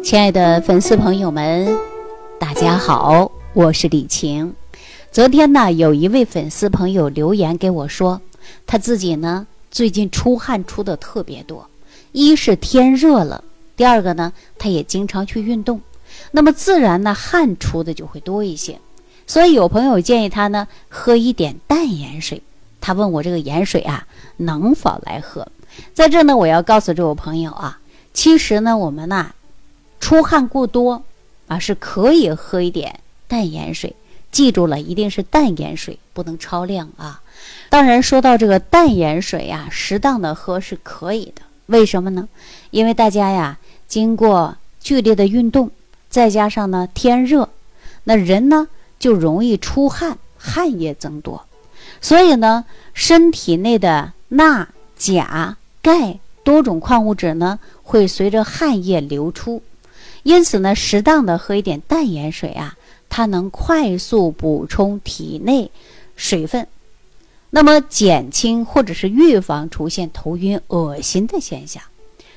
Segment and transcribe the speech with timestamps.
[0.00, 1.76] 亲爱的粉丝朋友们，
[2.38, 4.54] 大家好，我是李晴。
[5.10, 8.20] 昨天呢，有一位粉丝朋友留言给我说，
[8.64, 11.68] 他自己呢最近出汗出的特别多，
[12.12, 13.42] 一是天热了，
[13.76, 15.80] 第二个呢，他也经常去运动，
[16.30, 18.78] 那么自然呢汗出的就会多一些。
[19.26, 22.40] 所以有朋友建议他呢喝一点淡盐水，
[22.80, 24.06] 他问我这个盐水啊
[24.36, 25.46] 能否来喝？
[25.92, 27.80] 在这呢，我要告诉这位朋友啊，
[28.14, 29.32] 其实呢，我们呐。
[30.00, 31.02] 出汗过多
[31.46, 33.94] 啊，是可以喝一点淡盐水。
[34.30, 37.22] 记住了，一定是淡盐水，不能超量啊。
[37.70, 41.42] 当然，说到这个淡盐水呀，适当的喝是可以的。
[41.66, 42.28] 为什么呢？
[42.70, 45.70] 因为大家呀，经过剧烈的运动，
[46.10, 47.48] 再加上呢天热，
[48.04, 48.68] 那人呢
[48.98, 51.46] 就容易出汗，汗液增多，
[52.00, 59.62] 所以呢，身体内的钠、钾、钙多种矿物质呢会随着汗液流出。
[60.22, 62.76] 因此呢，适当的喝一点淡盐水啊，
[63.08, 65.70] 它能快速补充体内
[66.16, 66.66] 水分，
[67.50, 71.82] 那么减轻或者是预防出现头晕、恶心的现象。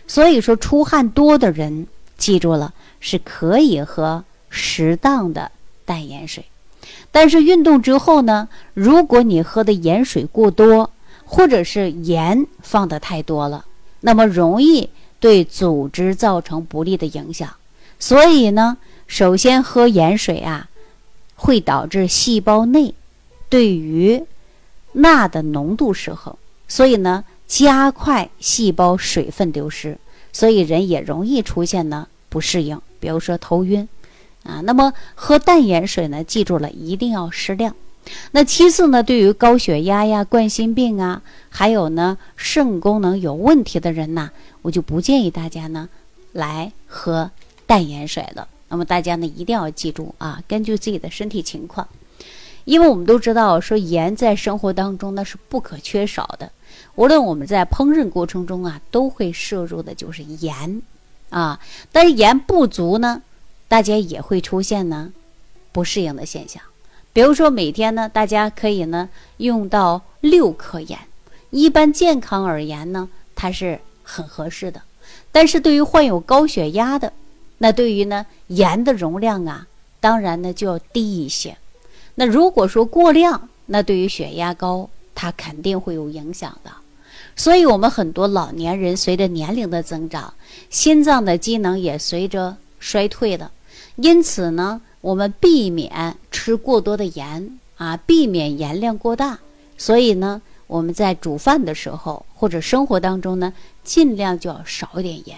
[0.08, 5.52] 所以说，出汗多的人，记住了是可以喝适当的
[5.86, 6.46] 淡盐水。
[7.12, 10.92] 但是运动之后呢，如果你喝的盐水过多，
[11.26, 13.66] 或者是盐放的太多了，
[14.02, 17.50] 那么容易对组织造成不利的影响。
[18.02, 20.68] 所以呢，首先喝盐水啊，
[21.36, 22.96] 会导致细胞内
[23.48, 24.24] 对于
[24.94, 26.36] 钠的浓度失衡，
[26.68, 30.00] 所以呢，加快细胞水分流失，
[30.34, 33.88] 所以人也容易出现呢不适应，比如说头晕
[34.44, 34.62] 啊。
[34.62, 37.76] 那么喝淡盐水呢，记住了一定要适量。
[38.32, 44.32] 那其次呢，对于高血压呀、冠心病啊，还有呢肾功能有问题的人呐，
[44.64, 45.88] 我就不建议大家呢
[46.32, 47.30] 来喝。
[47.72, 51.88] 淡盐水了，那么大家呢一定要记住啊，根据自己的身体情况，
[52.66, 56.52] 因为我们都知道说盐在生活当中呢是不可缺少的，
[56.96, 60.82] 无论我们在烹饪过程中啊都会摄入的就是盐
[61.30, 61.62] 啊，
[61.94, 63.22] 但是盐不足呢，
[63.70, 65.14] 大家也会出现呢
[65.72, 66.62] 不适应的现象，
[67.14, 71.00] 比如说每天呢大家可以呢用到六克盐，
[71.52, 74.82] 一般健康而言呢它是很合适的，
[75.32, 77.14] 但是对于患有高血压的。
[77.64, 79.68] 那对于呢盐的容量啊，
[80.00, 81.56] 当然呢就要低一些。
[82.16, 86.72] 那如果说过量，那对于血压高，它肯定会有影响的。
[87.36, 90.34] 所以，我们很多老年人随着年龄的增长，
[90.72, 93.52] 心脏的机能也随着衰退了。
[93.98, 99.38] 因此呢，我们避免吃过多的盐啊，避免盐量过大。
[99.78, 105.38] 所以呢，我们在煮饭的时候或者生活当中呢，尽量就要少一点盐。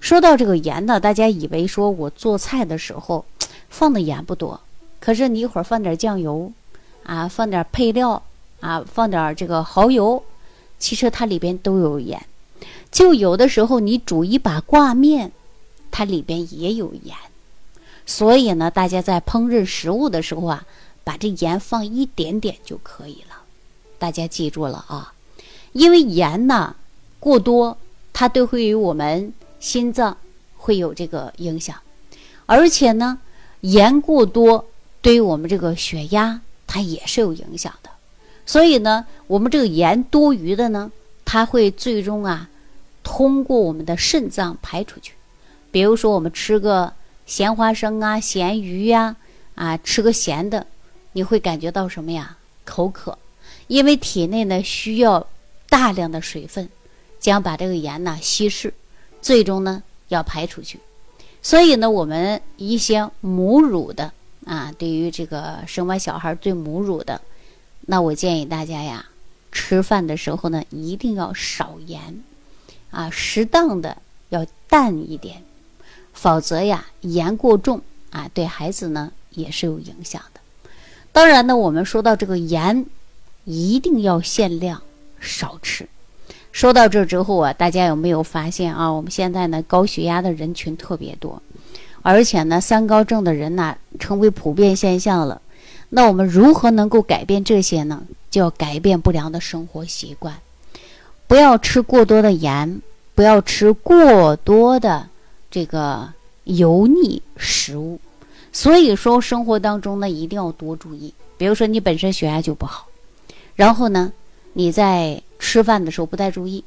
[0.00, 3.24] 说到这个盐呢，大家以为说我做菜的时候
[3.68, 4.60] 放的盐不多，
[5.00, 6.52] 可是你一会儿放点酱油，
[7.02, 8.22] 啊，放点配料，
[8.60, 10.22] 啊，放点这个蚝油，
[10.78, 12.24] 其实它里边都有盐。
[12.90, 15.32] 就有的时候你煮一把挂面，
[15.90, 17.14] 它里边也有盐。
[18.06, 20.64] 所以呢，大家在烹饪食物的时候啊，
[21.04, 23.42] 把这盐放一点点就可以了。
[23.98, 25.12] 大家记住了啊，
[25.72, 26.76] 因为盐呢
[27.20, 27.76] 过多，
[28.12, 29.34] 它都会与我们。
[29.60, 30.16] 心脏
[30.56, 31.76] 会有这个影响，
[32.46, 33.18] 而且呢，
[33.60, 34.66] 盐过多
[35.00, 37.90] 对于我们这个血压它也是有影响的。
[38.46, 40.90] 所以呢，我们这个盐多余的呢，
[41.24, 42.48] 它会最终啊
[43.02, 45.12] 通过我们的肾脏排出去。
[45.70, 46.92] 比如说，我们吃个
[47.26, 49.16] 咸花生啊、咸鱼呀，
[49.54, 50.66] 啊，吃个咸的，
[51.12, 52.38] 你会感觉到什么呀？
[52.64, 53.18] 口渴，
[53.66, 55.26] 因为体内呢需要
[55.68, 56.68] 大量的水分，
[57.20, 58.72] 将把这个盐呢稀释。
[59.20, 60.80] 最终呢要排出去，
[61.42, 64.12] 所以呢，我们一些母乳的
[64.46, 67.20] 啊，对于这个生完小孩对母乳的，
[67.82, 69.06] 那我建议大家呀，
[69.52, 72.22] 吃饭的时候呢一定要少盐，
[72.90, 73.98] 啊，适当的
[74.30, 75.42] 要淡一点，
[76.12, 80.40] 否则呀盐过重啊，对孩子呢也是有影响的。
[81.12, 82.86] 当然呢，我们说到这个盐，
[83.44, 84.82] 一定要限量，
[85.20, 85.88] 少吃。
[86.52, 88.88] 说到这之后啊，大家有没有发现啊？
[88.88, 91.40] 我们现在呢，高血压的人群特别多，
[92.02, 95.40] 而且呢，三高症的人呢，成为普遍现象了。
[95.90, 98.02] 那我们如何能够改变这些呢？
[98.30, 100.34] 就要改变不良的生活习惯，
[101.26, 102.82] 不要吃过多的盐，
[103.14, 105.08] 不要吃过多的
[105.50, 106.12] 这个
[106.44, 107.98] 油腻食物。
[108.52, 111.14] 所以说，生活当中呢，一定要多注意。
[111.36, 112.88] 比如说，你本身血压就不好，
[113.54, 114.12] 然后呢，
[114.54, 116.62] 你在吃饭的时候不太注意，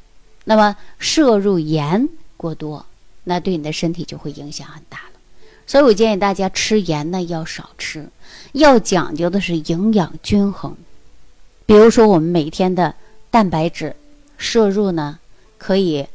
[0.45, 2.83] 那么摄入盐过多，
[3.25, 5.19] 那对你的身体就会影响很大了。
[5.67, 8.09] 所以我建议大家吃盐呢要少吃，
[8.53, 10.75] 要讲究的是营养均衡。
[11.67, 12.95] 比如说我们每天的
[13.29, 13.95] 蛋白质
[14.39, 15.19] 摄入呢，
[15.59, 16.07] 可以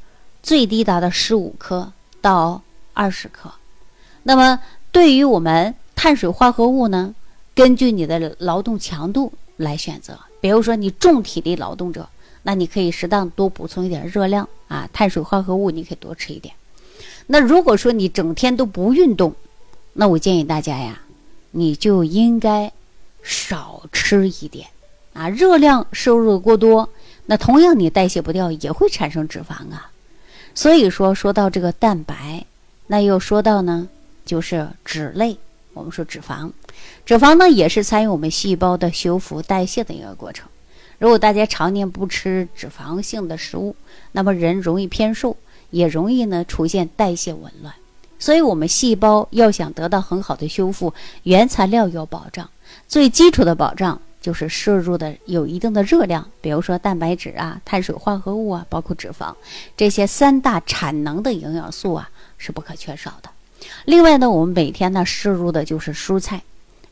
[0.42, 2.60] 最低达到十五克到
[2.94, 3.52] 二十克。
[4.24, 4.58] 那么
[4.90, 7.14] 对于我们碳水化合物呢，
[7.54, 10.18] 根据你的劳动强度来选择。
[10.40, 12.08] 比如说你重体力劳动者，
[12.46, 16.54] 那你可以适当多补充一点热量啊，碳水化合物你可以多吃一点。
[17.26, 19.34] 那如果说你整天都不运动，
[19.94, 21.00] 那我建议大家呀，
[21.50, 22.72] 你就应该
[23.24, 24.68] 少吃一点
[25.12, 26.88] 啊，热量摄入过多，
[27.26, 29.90] 那同样你代谢不掉，也会产生脂肪啊。
[30.54, 32.46] 所以说，说到这个蛋白，
[32.86, 33.88] 那又说到呢，
[34.24, 35.36] 就是脂类。
[35.74, 36.52] 我们说脂肪，
[37.04, 40.48] 脂肪呢也是参与我们细胞的修复代谢的一个过程。
[40.98, 43.76] 如果大家常年不吃脂肪性的食物，
[44.12, 45.36] 那么人容易偏瘦，
[45.70, 47.74] 也容易呢出现代谢紊乱。
[48.18, 50.94] 所以，我们细胞要想得到很好的修复，
[51.24, 52.48] 原材料要保障。
[52.88, 59.34] 最基础的保障就是摄入的有一定的热量，比如说蛋白质啊、碳水化合物啊，包括脂肪，
[59.76, 62.08] 这些三大产能的营养素啊
[62.38, 63.28] 是不可缺少的。
[63.84, 66.42] 另外呢，我们每天呢摄入的就是蔬菜，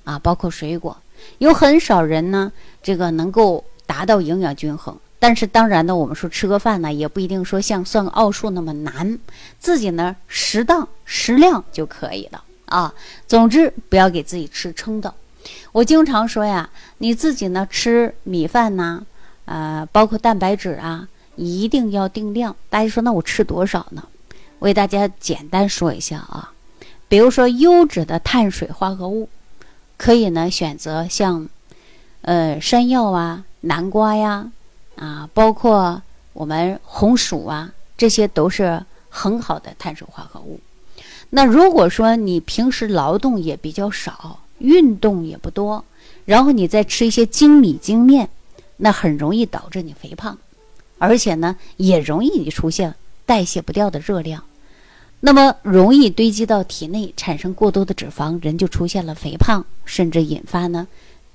[0.04, 0.96] 啊，包括水果。
[1.38, 2.52] 有很少人呢，
[2.82, 4.96] 这个能够达到营养均衡。
[5.18, 9.18] 但是当然呢，我们说吃个饭呢，也不一定说像算个奥数那么难，
[9.58, 12.92] 自己呢适当适量就可以了啊。
[13.26, 15.14] 总之不要给自己吃撑的。
[15.72, 19.02] 我经常说呀，你自己呢吃米饭呐，
[19.46, 22.54] 呃，包括蛋白质啊，一定要定量。
[22.68, 24.06] 大家说那我吃多少呢？
[24.58, 26.52] 我给大家简单说一下啊，
[27.08, 29.28] 比如说优质的碳水化合物，
[29.96, 31.48] 可以呢选择像，
[32.22, 34.50] 呃，山药啊、南瓜呀。
[34.96, 36.00] 啊，包括
[36.32, 40.60] 我们红薯啊，这些都是很好的碳水化合物。
[41.30, 45.84] 那如果说你平时劳动也比较少，运动也不多，
[46.24, 48.30] 然后你再吃一些精米精面，
[48.76, 50.38] 那很容易导致你肥胖，
[50.98, 52.94] 而且呢，也容易你出现
[53.26, 54.44] 代谢不掉的热量，
[55.18, 60.86] 那么容易堆积到体内，产生过多的脂肪，人就出现了肥胖，甚至引发呢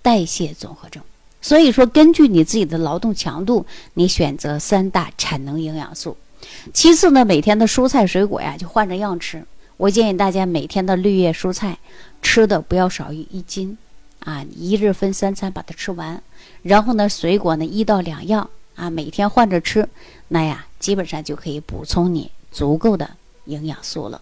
[0.02, 1.04] 代谢综合症。
[1.42, 6.18] 所以说，根据你自己的劳动强度，你选择三大产能营养素。
[6.74, 9.46] 其次呢，每天的蔬菜水果呀，就换着样吃。
[9.78, 11.78] 我建议大家每天的绿叶蔬菜
[12.22, 13.78] 吃的不要少于一斤，
[14.20, 16.22] 啊，一日分三餐把它吃完。
[16.62, 19.88] 然后呢，水果呢一到两样，啊，每天换着吃，
[20.28, 23.10] 那呀，基本上就可以补充你足够的
[23.46, 24.22] 营养素了。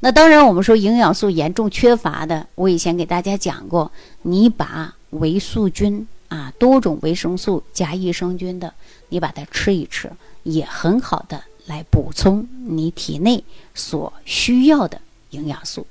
[0.00, 6.06] 那当然，我们说营养素严重缺乏的，我以前给大家讲过，你把维素菌。
[6.34, 8.74] 啊，多种维生素加益生菌的，
[9.08, 10.10] 你把它吃一吃，
[10.42, 15.00] 也很好的来补充你体内所需要的
[15.30, 15.86] 营养素。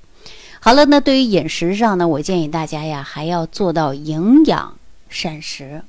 [0.59, 5.81] 好了，那对于饮食上呢，我建议大家呀，还要做到营养膳食。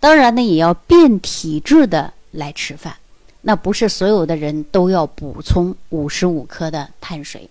[0.00, 2.96] 当然呢，也要变体质的来吃饭。
[3.42, 7.50] 那不是所有的人都要补充五十五克的碳水，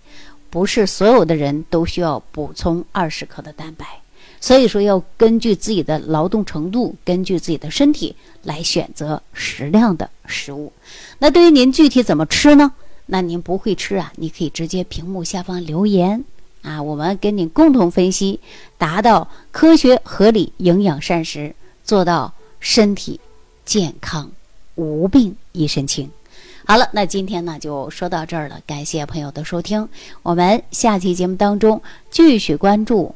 [0.49, 3.85] 不是所有的人都需要补充二十克的蛋白。
[4.39, 10.71] 所以说，要根据自己的劳动程度，根据自己的身体来选择适量的食物。
[11.19, 12.71] 那对于您具体怎么吃呢？
[13.07, 14.11] 那您不会吃啊？
[14.17, 16.23] 你可以直接屏幕下方留言
[16.61, 18.39] 啊，我们跟你共同分析，
[18.77, 23.19] 达到科学合理营养膳食，做到身体
[23.65, 24.29] 健康
[24.75, 26.09] 无病一身轻。
[26.65, 29.87] 好了，那今天呢就说到这儿了，感谢朋友的收听，
[30.21, 33.15] 我们下期节目当中继续关注。